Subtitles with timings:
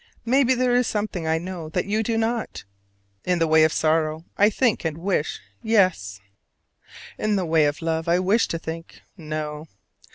[0.25, 2.63] Maybe there is something I know that you do not.
[3.23, 6.19] In the way of sorrow, I think and wish yes.
[7.19, 9.67] In the way of love, I wish to think no.